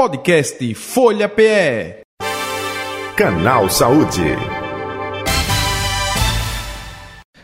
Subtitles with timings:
[0.00, 2.00] Podcast Folha PE.
[3.14, 4.34] Canal Saúde.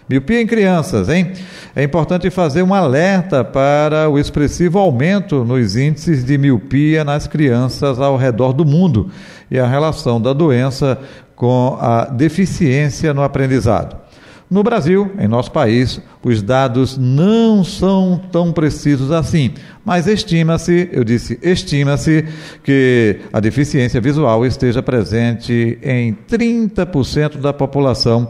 [0.09, 1.35] Miopia em crianças, hein?
[1.75, 8.01] É importante fazer um alerta para o expressivo aumento nos índices de miopia nas crianças
[8.01, 9.11] ao redor do mundo
[9.51, 10.99] e a relação da doença
[11.35, 14.06] com a deficiência no aprendizado.
[14.49, 19.53] No Brasil, em nosso país, os dados não são tão precisos assim,
[19.85, 22.25] mas estima-se, eu disse estima-se,
[22.63, 28.29] que a deficiência visual esteja presente em 30% da população.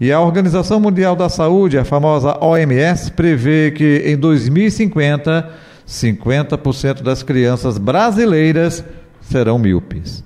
[0.00, 5.50] E a Organização Mundial da Saúde, a famosa OMS, prevê que em 2050,
[5.88, 8.84] 50% das crianças brasileiras
[9.20, 10.22] serão míopes.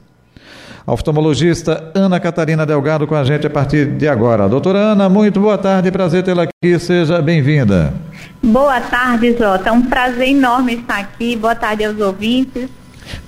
[0.91, 4.49] A oftalmologista Ana Catarina Delgado com a gente a partir de agora.
[4.49, 7.95] Doutora Ana, muito boa tarde, prazer tê-la aqui, seja bem-vinda.
[8.43, 12.69] Boa tarde, Jota, é um prazer enorme estar aqui, boa tarde aos ouvintes.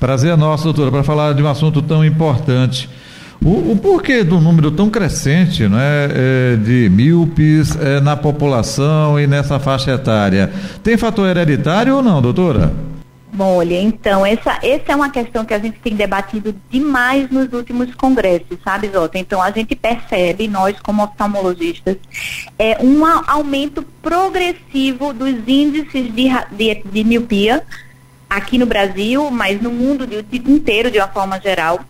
[0.01, 2.91] Prazer é nosso, doutora, para falar de um assunto tão importante.
[3.41, 9.21] O, o, porquê do número tão crescente não é, é de míopes é, na população
[9.21, 10.51] e nessa faixa etária?
[10.83, 12.73] Tem fator hereditário ou não, doutora?
[13.35, 17.51] Bom, olha, então, essa, essa é uma questão que a gente tem debatido demais nos
[17.55, 19.19] últimos congressos, sabe, Zota?
[19.19, 21.97] Então, a gente percebe, nós como oftalmologistas,
[22.59, 27.65] é, um aumento progressivo dos índices de, de, de miopia
[28.29, 31.81] aqui no Brasil, mas no mundo de, inteiro, de uma forma geral.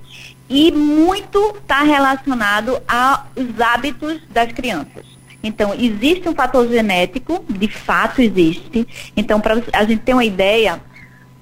[0.48, 5.04] E muito está relacionado aos hábitos das crianças.
[5.42, 8.86] Então, existe um fator genético, de fato existe.
[9.16, 10.80] Então, para a gente ter uma ideia,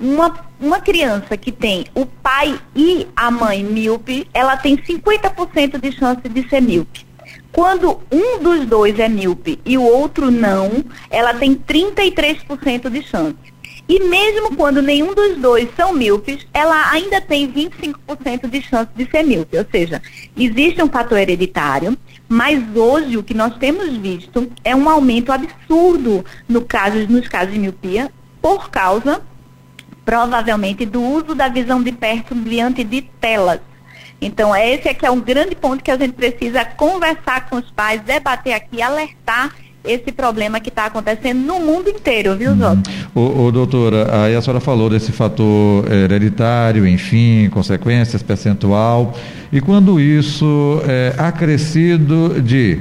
[0.01, 5.93] uma, uma criança que tem o pai e a mãe míope, ela tem 50% de
[5.93, 7.07] chance de ser míope.
[7.53, 13.37] Quando um dos dois é míope e o outro não, ela tem 33% de chance.
[13.89, 19.11] E mesmo quando nenhum dos dois são míopes, ela ainda tem 25% de chance de
[19.11, 19.59] ser míope.
[19.59, 20.01] Ou seja,
[20.37, 21.99] existe um fator hereditário,
[22.29, 27.53] mas hoje o que nós temos visto é um aumento absurdo no caso, nos casos
[27.53, 29.21] de miopia por causa
[30.05, 33.61] provavelmente do uso da visão de perto diante de telas.
[34.21, 38.03] Então, esse aqui é um grande ponto que a gente precisa conversar com os pais,
[38.03, 42.91] debater aqui, alertar esse problema que está acontecendo no mundo inteiro, viu, Zota?
[43.15, 43.47] Uhum.
[43.47, 49.15] Ô, doutora, aí a senhora falou desse fator hereditário, enfim, consequências, percentual,
[49.51, 52.79] e quando isso é acrescido de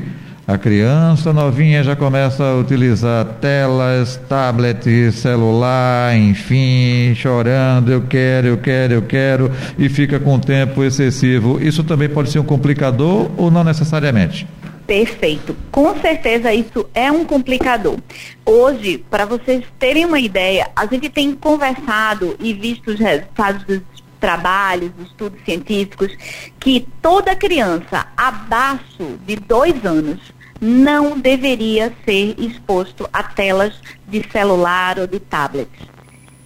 [0.49, 8.57] a criança novinha já começa a utilizar telas, tablet, celular, enfim, chorando, eu quero, eu
[8.57, 11.61] quero, eu quero, e fica com tempo excessivo.
[11.61, 14.47] Isso também pode ser um complicador ou não necessariamente?
[14.87, 15.55] Perfeito.
[15.69, 17.99] Com certeza isso é um complicador.
[18.43, 23.81] Hoje, para vocês terem uma ideia, a gente tem conversado e visto os resultados dos
[24.19, 26.11] trabalhos, estudos científicos,
[26.59, 33.73] que toda criança abaixo de dois anos não deveria ser exposto a telas
[34.07, 35.69] de celular ou de tablet.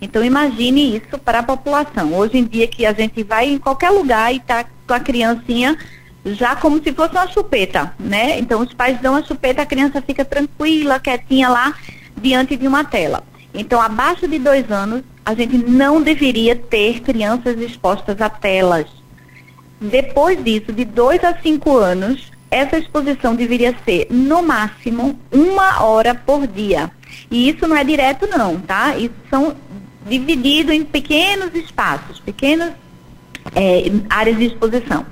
[0.01, 2.13] Então imagine isso para a população.
[2.13, 5.77] Hoje em dia que a gente vai em qualquer lugar e está com a criancinha
[6.25, 8.39] já como se fosse uma chupeta, né?
[8.39, 11.73] Então os pais dão a chupeta, a criança fica tranquila, quietinha lá
[12.15, 13.23] diante de uma tela.
[13.53, 18.87] Então abaixo de dois anos a gente não deveria ter crianças expostas a telas.
[19.79, 26.13] Depois disso, de dois a cinco anos, essa exposição deveria ser, no máximo, uma hora
[26.13, 26.91] por dia.
[27.29, 28.95] E isso não é direto, não, tá?
[28.95, 29.55] Isso são
[30.07, 32.73] divididos em pequenos espaços, pequenas
[33.55, 35.05] é, áreas de exposição.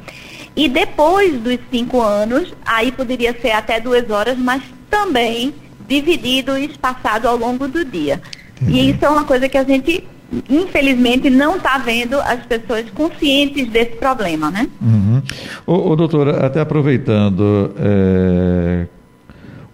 [0.56, 5.54] E depois dos cinco anos, aí poderia ser até duas horas, mas também
[5.88, 8.22] dividido e espaçado ao longo do dia.
[8.62, 8.70] Uhum.
[8.70, 10.04] E isso é uma coisa que a gente
[10.50, 14.68] infelizmente, não está vendo as pessoas conscientes desse problema, né?
[14.82, 15.22] Uhum.
[15.66, 18.86] Ô, doutora, até aproveitando, é,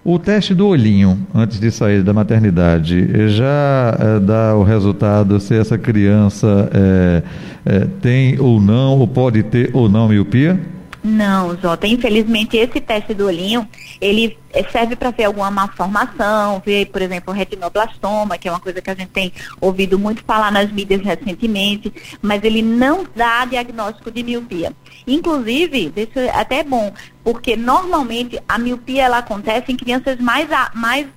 [0.04, 5.56] o teste do olhinho, antes de sair da maternidade, já é, dá o resultado se
[5.56, 7.24] essa criança é,
[7.66, 10.60] é tem ou não, ou pode ter ou não miopia?
[11.08, 11.88] Não, Jota.
[11.88, 13.66] Infelizmente, esse teste do olhinho,
[14.02, 18.82] ele eh, serve para ver alguma malformação, ver, por exemplo, retinoblastoma, que é uma coisa
[18.82, 19.32] que a gente tem
[19.62, 24.74] ouvido muito falar nas mídias recentemente, mas ele não dá diagnóstico de miopia.
[25.08, 26.94] Inclusive, isso é até bom,
[27.24, 31.08] porque normalmente a miopia ela acontece em crianças mais, mais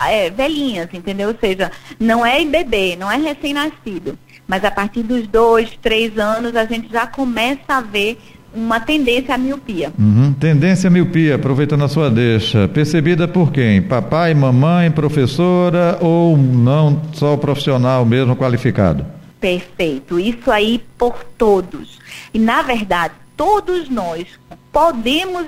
[0.00, 1.30] é, velhinhas, entendeu?
[1.30, 4.16] Ou seja, não é em bebê, não é recém-nascido.
[4.46, 8.18] Mas a partir dos dois, três anos, a gente já começa a ver
[8.54, 9.92] uma tendência à miopia.
[9.98, 10.32] Uhum.
[10.32, 13.82] Tendência à miopia, aproveitando a sua deixa, percebida por quem?
[13.82, 19.04] Papai, mamãe, professora ou não só o profissional mesmo qualificado?
[19.40, 20.18] Perfeito.
[20.18, 21.98] Isso aí por todos.
[22.32, 24.26] E, na verdade, todos nós
[24.72, 25.46] podemos,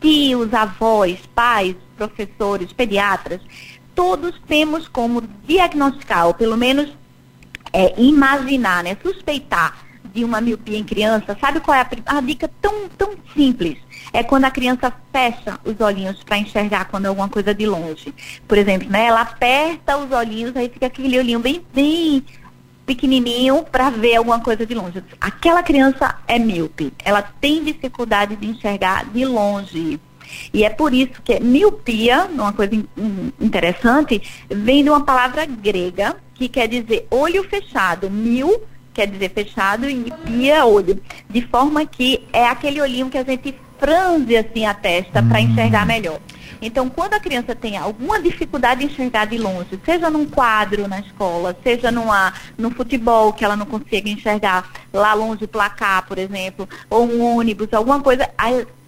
[0.00, 3.40] tios, avós, pais, professores, pediatras,
[3.94, 6.88] todos temos como diagnosticar, ou pelo menos
[7.72, 9.85] é, imaginar, né, suspeitar
[10.16, 11.36] de uma miopia em criança.
[11.38, 13.76] Sabe qual é a, a dica tão, tão simples?
[14.12, 18.14] É quando a criança fecha os olhinhos para enxergar quando é alguma coisa de longe.
[18.48, 22.24] Por exemplo, né, ela aperta os olhinhos, aí fica aquele olhinho bem, bem
[22.86, 25.04] pequenininho para ver alguma coisa de longe.
[25.20, 30.00] Aquela criança é míope, ela tem dificuldade de enxergar de longe.
[30.52, 32.74] E é por isso que miopia, uma coisa
[33.38, 38.10] interessante, vem de uma palavra grega que quer dizer olho fechado.
[38.10, 38.62] Mil
[38.96, 41.00] quer dizer fechado e pia olho.
[41.28, 45.42] De forma que é aquele olhinho que a gente franze assim a testa para hum.
[45.42, 46.18] enxergar melhor.
[46.62, 51.00] Então, quando a criança tem alguma dificuldade em enxergar de longe, seja num quadro na
[51.00, 56.16] escola, seja numa, no futebol que ela não consiga enxergar lá longe o placar, por
[56.16, 58.30] exemplo, ou um ônibus, alguma coisa,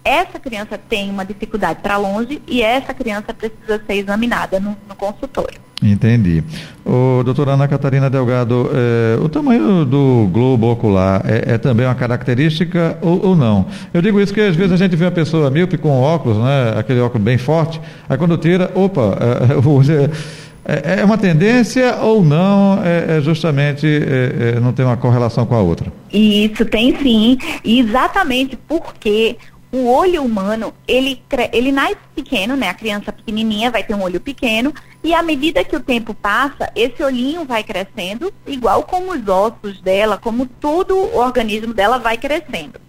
[0.09, 4.95] essa criança tem uma dificuldade para longe e essa criança precisa ser examinada no, no
[4.95, 5.59] consultório.
[5.81, 6.43] Entendi.
[6.85, 11.95] O doutora Ana Catarina Delgado, é, o tamanho do globo ocular é, é também uma
[11.95, 13.65] característica ou, ou, não?
[13.93, 16.73] Eu digo isso porque às vezes a gente vê uma pessoa míope com óculos, né,
[16.77, 17.79] aquele óculos bem forte,
[18.09, 19.17] aí quando tira, opa,
[20.65, 25.45] é, é, é uma tendência ou não, é, é justamente é, não tem uma correlação
[25.45, 25.93] com a outra?
[26.11, 29.37] Isso tem sim, exatamente porque
[29.71, 31.21] o olho humano, ele,
[31.53, 32.69] ele nasce pequeno, né?
[32.69, 34.73] A criança pequenininha vai ter um olho pequeno
[35.03, 39.79] e à medida que o tempo passa, esse olhinho vai crescendo, igual como os ossos
[39.81, 42.79] dela, como todo o organismo dela vai crescendo.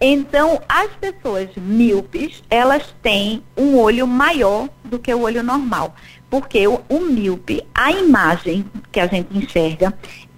[0.00, 5.94] Então, as pessoas míopes, elas têm um olho maior do que o olho normal.
[6.28, 9.96] Porque o, o míope, a imagem que a gente enxerga,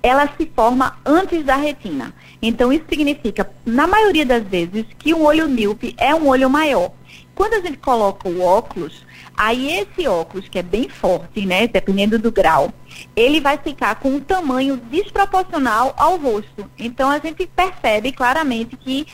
[0.09, 2.15] ela se forma antes da retina.
[2.41, 6.93] Então, isso significa, na maioria das vezes, que um olho míope é um olho maior.
[7.35, 9.05] Quando a gente coloca o óculos,
[9.37, 12.73] aí esse óculos, que é bem forte, né, dependendo do grau,
[13.15, 16.69] ele vai ficar com um tamanho desproporcional ao rosto.
[16.79, 19.07] Então, a gente percebe claramente que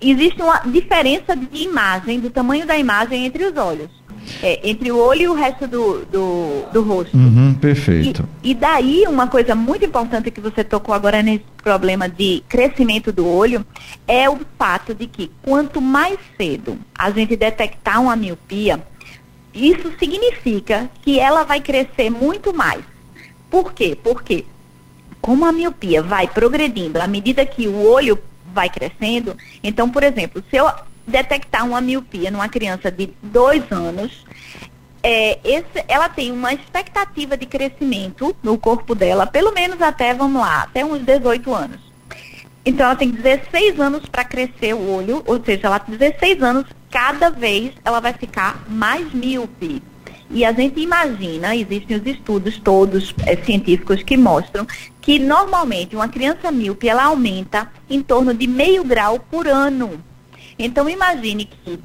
[0.00, 4.01] existe uma diferença de imagem, do tamanho da imagem entre os olhos.
[4.42, 7.16] É, entre o olho e o resto do, do, do rosto.
[7.16, 8.28] Uhum, perfeito.
[8.42, 13.12] E, e, daí, uma coisa muito importante que você tocou agora nesse problema de crescimento
[13.12, 13.64] do olho
[14.06, 18.80] é o fato de que quanto mais cedo a gente detectar uma miopia,
[19.54, 22.82] isso significa que ela vai crescer muito mais.
[23.50, 23.96] Por quê?
[24.02, 24.46] Porque
[25.20, 28.18] como a miopia vai progredindo à medida que o olho
[28.52, 30.68] vai crescendo, então, por exemplo, se eu
[31.06, 34.24] detectar uma miopia numa criança de dois anos,
[35.02, 40.40] é, esse, ela tem uma expectativa de crescimento no corpo dela, pelo menos até, vamos
[40.40, 41.80] lá, até uns 18 anos.
[42.64, 46.66] Então ela tem 16 anos para crescer o olho, ou seja, ela tem 16 anos,
[46.90, 49.82] cada vez ela vai ficar mais míope.
[50.30, 54.66] E a gente imagina, existem os estudos todos é, científicos que mostram
[55.00, 60.02] que normalmente uma criança míope ela aumenta em torno de meio grau por ano.
[60.58, 61.78] Então imagine que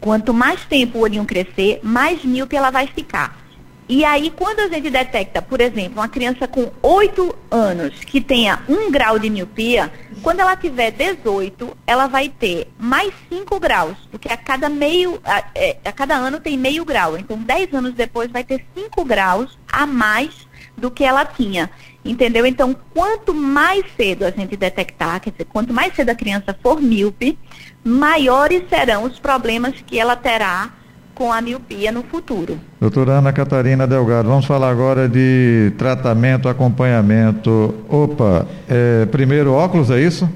[0.00, 3.42] quanto mais tempo o olhinho crescer, mais míope ela vai ficar.
[3.88, 8.60] E aí, quando a gente detecta, por exemplo, uma criança com 8 anos que tenha
[8.68, 14.28] 1 grau de miopia, quando ela tiver 18, ela vai ter mais 5 graus, porque
[14.28, 17.18] a cada meio, a, é, a cada ano tem meio grau.
[17.18, 20.30] Então, 10 anos depois vai ter 5 graus a mais
[20.76, 21.70] do que ela tinha.
[22.04, 22.44] Entendeu?
[22.44, 26.80] Então, quanto mais cedo a gente detectar, quer dizer, quanto mais cedo a criança for
[26.80, 27.38] míope,
[27.84, 30.70] maiores serão os problemas que ela terá
[31.14, 32.58] com a miopia no futuro.
[32.80, 37.74] Doutora Ana Catarina Delgado, vamos falar agora de tratamento, acompanhamento.
[37.88, 40.28] Opa, é, primeiro óculos, é isso?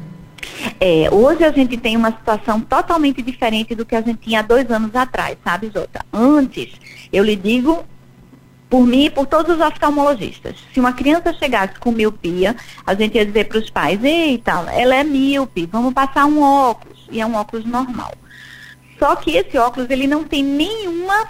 [0.78, 4.70] É, hoje a gente tem uma situação totalmente diferente do que a gente tinha dois
[4.70, 6.04] anos atrás, sabe, Jota?
[6.12, 6.72] Antes,
[7.12, 7.84] eu lhe digo
[8.76, 10.54] por mim e por todos os oftalmologistas.
[10.74, 12.54] Se uma criança chegasse com miopia,
[12.86, 16.98] a gente ia dizer para os pais, eita, ela é míope, vamos passar um óculos.
[17.10, 18.12] E é um óculos normal.
[18.98, 21.28] Só que esse óculos, ele não tem nenhuma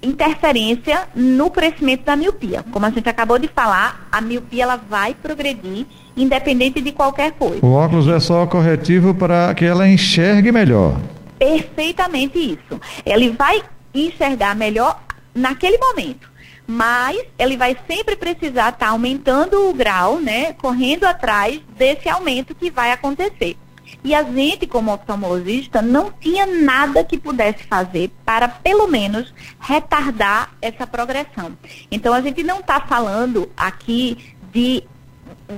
[0.00, 2.64] interferência no crescimento da miopia.
[2.70, 5.86] Como a gente acabou de falar, a miopia ela vai progredir
[6.16, 7.58] independente de qualquer coisa.
[7.66, 10.96] O óculos é só corretivo para que ela enxergue melhor.
[11.40, 12.80] Perfeitamente isso.
[13.04, 15.02] Ele vai enxergar melhor
[15.34, 16.33] naquele momento
[16.66, 22.54] mas ele vai sempre precisar estar tá aumentando o grau, né, correndo atrás desse aumento
[22.54, 23.56] que vai acontecer.
[24.02, 30.52] E a gente, como oftalmologista, não tinha nada que pudesse fazer para, pelo menos, retardar
[30.60, 31.56] essa progressão.
[31.90, 34.84] Então, a gente não está falando aqui de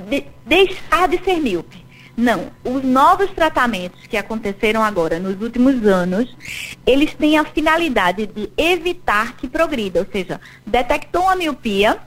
[0.09, 1.86] de, deixar de ser míope.
[2.17, 6.35] Não, os novos tratamentos que aconteceram agora nos últimos anos,
[6.87, 11.99] eles têm a finalidade de evitar que progrida, ou seja, detectou a miopia,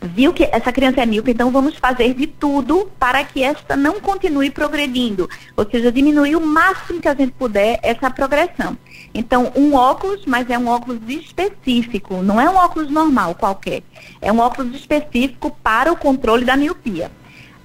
[0.00, 4.00] viu que essa criança é míope, então vamos fazer de tudo para que esta não
[4.00, 8.78] continue progredindo, ou seja, diminuir o máximo que a gente puder essa progressão.
[9.12, 13.82] Então, um óculos, mas é um óculos específico, não é um óculos normal qualquer.
[14.20, 17.10] É um óculos específico para o controle da miopia.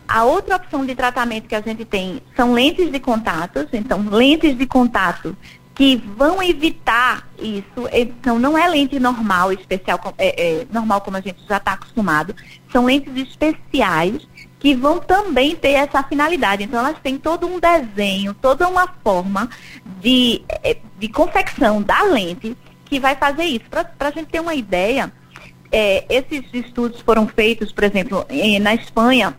[0.08, 4.58] A outra opção de tratamento que a gente tem são lentes de contatos, então lentes
[4.58, 5.36] de contato
[5.76, 7.88] que vão evitar isso.
[7.92, 12.36] Então não é lente normal, especial, é, é, normal como a gente já está acostumado.
[12.72, 14.28] São lentes especiais
[14.60, 16.64] que vão também ter essa finalidade.
[16.64, 19.50] Então, elas têm todo um desenho, toda uma forma
[20.02, 23.66] de, eh, de confecção da lente que vai fazer isso.
[23.70, 25.12] Para a gente ter uma ideia,
[25.72, 28.26] é, esses estudos foram feitos, por exemplo,
[28.62, 29.38] na Espanha,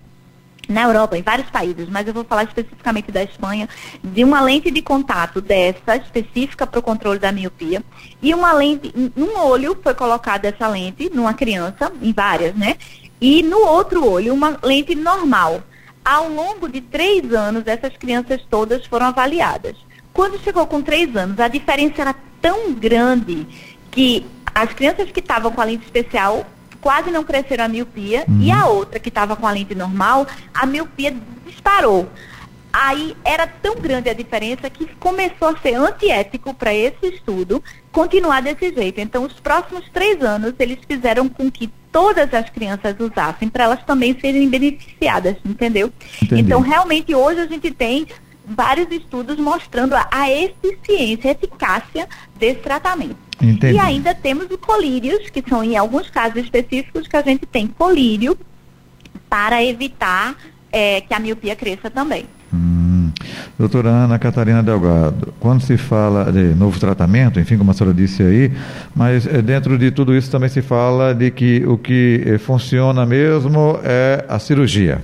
[0.68, 3.68] na Europa, em vários países, mas eu vou falar especificamente da Espanha,
[4.04, 7.82] de uma lente de contato dessa, específica para o controle da miopia,
[8.20, 12.76] e uma lente, num olho foi colocada essa lente, numa criança, em várias, né?
[13.20, 15.62] e no outro olho uma lente normal.
[16.04, 19.76] Ao longo de três anos, essas crianças todas foram avaliadas.
[20.12, 23.46] Quando chegou com três anos, a diferença era tão grande
[23.90, 26.46] que as crianças que estavam com a lente especial
[26.88, 28.40] quase não cresceram a miopia uhum.
[28.40, 31.14] e a outra que estava com a lente normal, a miopia
[31.44, 32.08] disparou.
[32.72, 38.40] Aí era tão grande a diferença que começou a ser antiético para esse estudo continuar
[38.40, 39.02] desse jeito.
[39.02, 43.84] Então, os próximos três anos, eles fizeram com que todas as crianças usassem para elas
[43.84, 45.92] também serem beneficiadas, entendeu?
[46.22, 46.40] Entendi.
[46.40, 48.06] Então, realmente, hoje a gente tem
[48.46, 53.27] vários estudos mostrando a, a eficiência, a eficácia desse tratamento.
[53.40, 53.76] Entendi.
[53.76, 57.66] E ainda temos os colírios, que são em alguns casos específicos que a gente tem
[57.66, 58.36] colírio
[59.28, 60.36] para evitar
[60.72, 62.26] é, que a miopia cresça também.
[62.52, 63.10] Hum.
[63.58, 68.22] Doutora Ana Catarina Delgado, quando se fala de novo tratamento, enfim, como a senhora disse
[68.22, 68.52] aí,
[68.94, 73.04] mas é, dentro de tudo isso também se fala de que o que eh, funciona
[73.04, 75.02] mesmo é a cirurgia.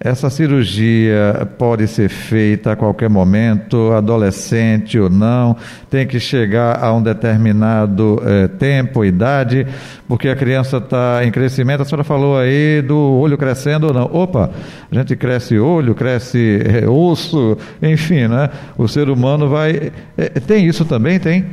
[0.00, 5.56] Essa cirurgia pode ser feita a qualquer momento, adolescente ou não,
[5.90, 9.66] tem que chegar a um determinado eh, tempo, idade,
[10.06, 11.80] porque a criança está em crescimento.
[11.80, 14.04] A senhora falou aí do olho crescendo ou não.
[14.04, 14.50] Opa,
[14.88, 18.50] a gente cresce olho, cresce eh, osso, enfim, né?
[18.76, 19.90] O ser humano vai.
[20.16, 21.18] Eh, tem isso também?
[21.18, 21.44] Tem?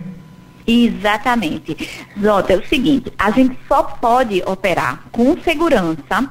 [0.67, 1.75] Exatamente.
[2.21, 6.29] Zota, é o seguinte, a gente só pode operar com segurança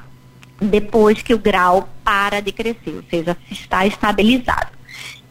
[0.60, 4.68] depois que o grau para de crescer, ou seja, está estabilizado.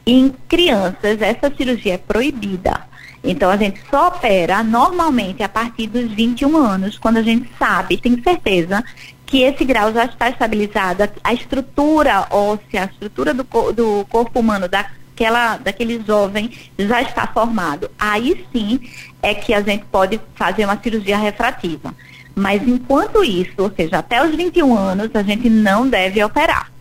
[0.05, 2.87] Em crianças, essa cirurgia é proibida.
[3.23, 7.95] Então, a gente só opera normalmente a partir dos 21 anos, quando a gente sabe,
[7.97, 8.83] tem certeza,
[9.25, 14.67] que esse grau já está estabilizado, a estrutura óssea, a estrutura do, do corpo humano
[14.67, 17.89] daquela, daquele jovem já está formado.
[17.97, 18.81] Aí sim
[19.21, 21.95] é que a gente pode fazer uma cirurgia refrativa.
[22.35, 26.71] Mas enquanto isso, ou seja, até os 21 anos, a gente não deve operar.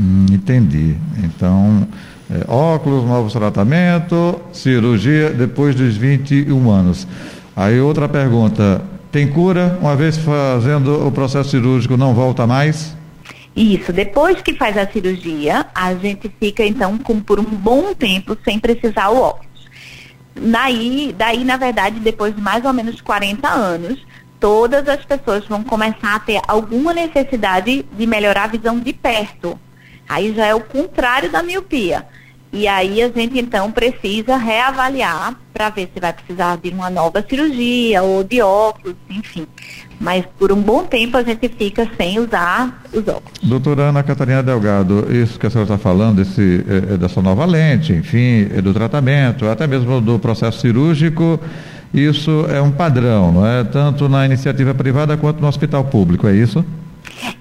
[0.00, 0.96] Hum, entendi.
[1.22, 1.86] Então,
[2.30, 7.06] é, óculos, novo tratamento, cirurgia depois dos 21 anos.
[7.54, 9.78] Aí outra pergunta, tem cura?
[9.80, 12.94] Uma vez fazendo o processo cirúrgico, não volta mais?
[13.56, 18.36] Isso, depois que faz a cirurgia, a gente fica então com, por um bom tempo
[18.44, 19.46] sem precisar o óculos.
[20.34, 23.98] Daí, daí, na verdade, depois de mais ou menos 40 anos,
[24.40, 29.58] todas as pessoas vão começar a ter alguma necessidade de melhorar a visão de perto.
[30.08, 32.06] Aí já é o contrário da miopia.
[32.52, 37.24] E aí a gente então precisa reavaliar para ver se vai precisar de uma nova
[37.28, 39.46] cirurgia ou de óculos, enfim.
[40.00, 43.40] Mas por um bom tempo a gente fica sem usar os óculos.
[43.42, 47.92] Doutora Ana Catarina Delgado, isso que a senhora está falando, desse, é, dessa nova lente,
[47.92, 51.40] enfim, do tratamento, até mesmo do processo cirúrgico,
[51.92, 53.64] isso é um padrão, não é?
[53.64, 56.64] Tanto na iniciativa privada quanto no hospital público, é isso?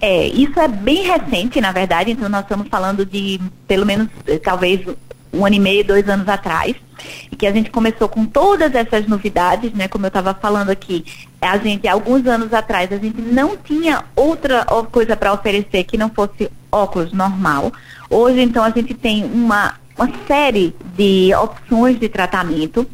[0.01, 4.37] É, isso é bem recente, na verdade, então nós estamos falando de pelo menos eh,
[4.37, 4.81] talvez
[5.35, 6.75] um ano e meio, dois anos atrás,
[7.37, 9.87] que a gente começou com todas essas novidades, né?
[9.87, 11.03] Como eu estava falando aqui,
[11.41, 16.09] a gente, alguns anos atrás, a gente não tinha outra coisa para oferecer que não
[16.09, 17.71] fosse óculos normal.
[18.09, 22.85] Hoje, então, a gente tem uma uma série de opções de tratamento.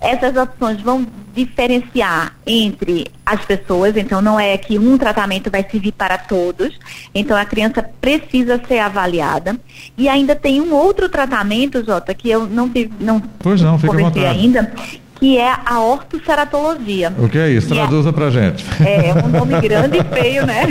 [0.00, 5.92] Essas opções vão diferenciar entre as pessoas, então não é que um tratamento vai servir
[5.92, 6.76] para todos.
[7.14, 9.56] Então a criança precisa ser avaliada.
[9.96, 14.28] E ainda tem um outro tratamento, Jota, que eu não tive, não, pois não, fica
[14.28, 14.72] ainda,
[15.18, 17.12] que é a ortoceratologia.
[17.18, 17.68] O que é isso?
[17.68, 18.64] Traduza é, pra gente.
[18.84, 20.66] É, é um nome grande e feio, né?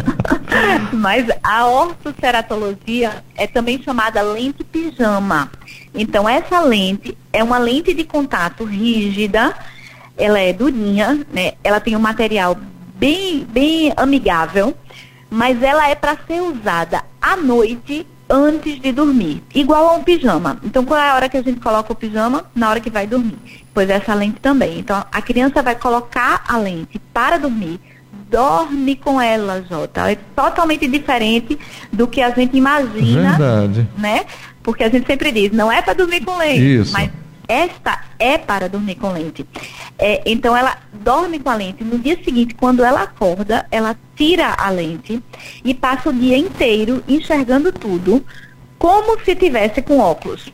[0.92, 5.50] Mas a ortoceratologia é também chamada lente pijama.
[5.94, 9.54] Então, essa lente é uma lente de contato rígida,
[10.16, 11.52] ela é durinha, né?
[11.62, 12.56] Ela tem um material
[12.96, 14.74] bem, bem amigável,
[15.30, 20.58] mas ela é para ser usada à noite antes de dormir, igual a um pijama.
[20.64, 22.44] Então, qual é a hora que a gente coloca o pijama?
[22.54, 23.38] Na hora que vai dormir.
[23.72, 24.78] Pois essa lente também.
[24.78, 27.80] Então, a criança vai colocar a lente para dormir,
[28.30, 30.10] dorme com ela, Jota.
[30.10, 31.58] É totalmente diferente
[31.92, 33.88] do que a gente imagina, Verdade.
[33.98, 34.24] né?
[34.62, 36.92] Porque a gente sempre diz, não é para dormir com lente, Isso.
[36.92, 37.10] mas
[37.48, 39.46] esta é para dormir com lente.
[39.98, 41.84] É, então ela dorme com a lente.
[41.84, 45.22] No dia seguinte, quando ela acorda, ela tira a lente
[45.64, 48.24] e passa o dia inteiro enxergando tudo,
[48.78, 50.52] como se tivesse com óculos.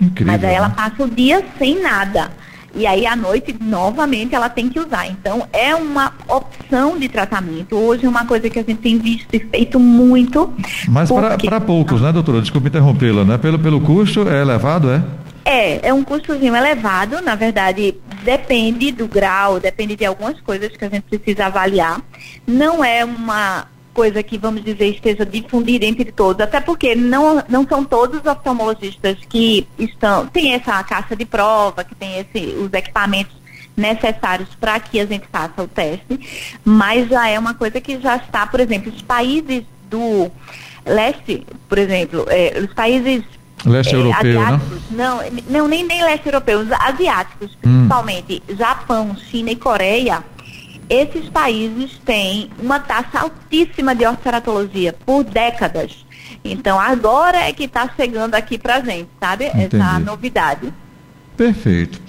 [0.00, 0.74] Incrível, Mas aí ela né?
[0.76, 2.30] passa o dia sem nada.
[2.74, 5.08] E aí à noite, novamente, ela tem que usar.
[5.08, 7.74] Então, é uma opção de tratamento.
[7.74, 10.52] Hoje é uma coisa que a gente tem visto e feito muito.
[10.86, 11.48] Mas porque...
[11.48, 12.40] para poucos, né, doutora?
[12.40, 13.38] Desculpe interrompê-la, né?
[13.38, 15.02] Pelo, pelo custo é elevado, é?
[15.50, 20.84] É, é um custozinho elevado, na verdade, depende do grau, depende de algumas coisas que
[20.84, 22.02] a gente precisa avaliar.
[22.46, 27.66] Não é uma coisa que, vamos dizer, esteja difundida entre todos, até porque não, não
[27.66, 32.70] são todos os oftalmologistas que estão, tem essa caixa de prova, que tem esse, os
[32.74, 33.34] equipamentos
[33.74, 38.16] necessários para que a gente faça o teste, mas já é uma coisa que já
[38.16, 40.30] está, por exemplo, os países do
[40.84, 43.24] leste, por exemplo, é, os países
[43.64, 44.60] Leste é, europeu, né?
[44.90, 47.60] Não, não nem, nem leste europeu, os asiáticos, hum.
[47.62, 48.56] principalmente hum.
[48.56, 50.22] Japão, China e Coreia,
[50.88, 56.06] esses países têm uma taxa altíssima de orceratologia por décadas.
[56.44, 59.46] Então agora é que está chegando aqui para gente, sabe?
[59.46, 59.76] Entendi.
[59.76, 60.72] Essa novidade.
[61.36, 62.00] Perfeito.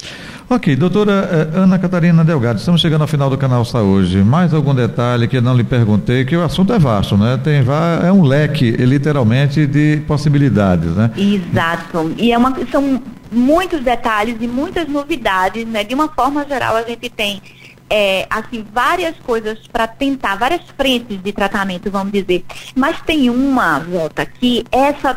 [0.51, 4.23] Ok, doutora eh, Ana Catarina Delgado, estamos chegando ao final do canal Saúde.
[4.23, 7.39] Mais algum detalhe que não lhe perguntei, que o assunto é vasto, né?
[7.43, 7.63] Tem
[8.03, 11.11] é um leque, literalmente, de possibilidades, né?
[11.15, 12.15] Exato.
[12.17, 12.99] E é uma, são
[13.31, 15.83] muitos detalhes e muitas novidades, né?
[15.83, 17.39] De uma forma geral, a gente tem
[17.87, 22.43] é, assim, várias coisas para tentar, várias frentes de tratamento, vamos dizer.
[22.75, 25.13] Mas tem uma, Jota, que essa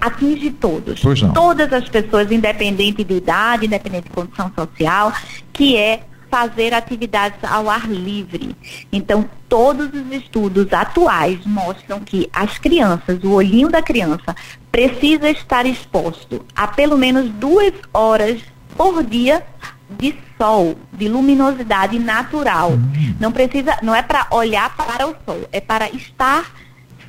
[0.00, 1.00] atinge todos.
[1.32, 5.12] Todas as pessoas, independente de idade, independente de condição social,
[5.52, 8.56] que é fazer atividades ao ar livre.
[8.92, 14.34] Então, todos os estudos atuais mostram que as crianças, o olhinho da criança,
[14.72, 18.40] precisa estar exposto a pelo menos duas horas
[18.76, 19.44] por dia
[19.90, 22.70] de sol, de luminosidade natural.
[22.70, 23.14] Uhum.
[23.20, 26.50] Não precisa, não é para olhar para o sol, é para estar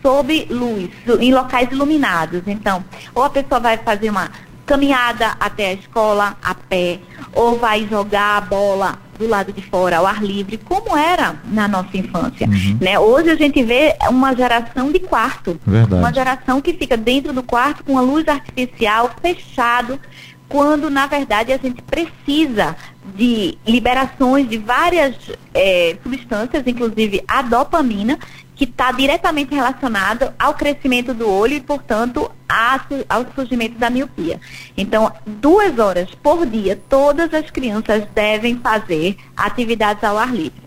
[0.06, 2.44] sob luz, em locais iluminados.
[2.46, 4.30] Então, ou a pessoa vai fazer uma
[4.64, 7.00] caminhada até a escola a pé,
[7.34, 11.68] ou vai jogar a bola do lado de fora, ao ar livre, como era na
[11.68, 12.48] nossa infância.
[12.48, 12.78] Uhum.
[12.80, 13.00] Né?
[13.00, 15.60] Hoje a gente vê uma geração de quarto.
[15.66, 16.02] Verdade.
[16.02, 20.00] Uma geração que fica dentro do quarto com a luz artificial, fechado,
[20.48, 22.76] quando na verdade a gente precisa
[23.16, 25.16] de liberações de várias
[25.54, 28.20] é, substâncias, inclusive a dopamina,
[28.56, 34.40] que está diretamente relacionado ao crescimento do olho e, portanto, a, ao surgimento da miopia.
[34.78, 40.64] Então, duas horas por dia, todas as crianças devem fazer atividades ao ar livre.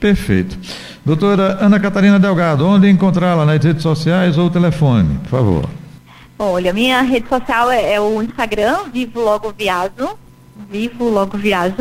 [0.00, 0.56] Perfeito.
[1.04, 5.68] Doutora Ana Catarina Delgado, onde encontrá-la nas redes sociais ou telefone, por favor?
[6.38, 10.16] Olha, minha rede social é, é o Instagram, Vivo Logo Viajo.
[10.70, 11.76] Vivo Logo Viajo.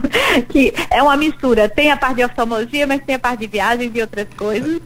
[0.48, 1.68] que é uma mistura.
[1.68, 4.80] Tem a parte de oftalmologia, mas tem a parte de viagens e outras coisas.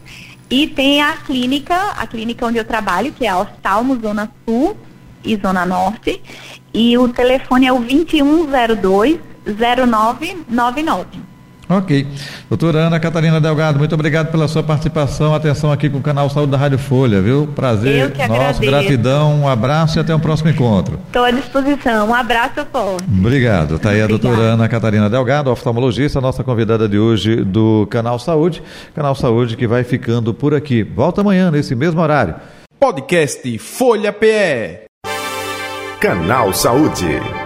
[0.48, 4.76] E tem a clínica, a clínica onde eu trabalho, que é a Oftalmo Zona Sul
[5.24, 6.22] e Zona Norte.
[6.74, 11.31] E o telefone é o 2102 0999.
[11.78, 12.06] Ok.
[12.48, 16.52] Doutora Ana Catarina Delgado, muito obrigado pela sua participação, atenção aqui com o canal Saúde
[16.52, 17.46] da Rádio Folha, viu?
[17.46, 20.98] Prazer Eu que nosso, gratidão, um abraço e até o um próximo encontro.
[21.06, 23.04] Estou à disposição, um abraço forte.
[23.08, 23.76] Obrigado.
[23.76, 28.62] Está aí a doutora Ana Catarina Delgado, oftalmologista, nossa convidada de hoje do Canal Saúde.
[28.94, 30.82] Canal Saúde que vai ficando por aqui.
[30.82, 32.34] Volta amanhã, nesse mesmo horário.
[32.78, 34.86] Podcast Folha PE.
[36.00, 37.41] Canal Saúde.